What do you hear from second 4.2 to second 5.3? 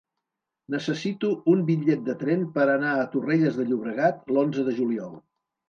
l'onze de juliol.